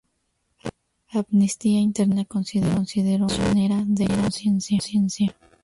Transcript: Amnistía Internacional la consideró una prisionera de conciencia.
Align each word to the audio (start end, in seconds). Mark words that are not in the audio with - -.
Amnistía 1.13 1.79
Internacional 1.79 2.71
la 2.71 2.75
consideró 2.75 3.17
una 3.25 3.35
prisionera 3.35 3.83
de 3.85 4.07
conciencia. 4.07 5.35